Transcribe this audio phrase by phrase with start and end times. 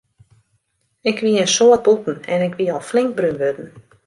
[1.09, 3.69] Ik wie in soad bûten en ik wie al flink brún wurden.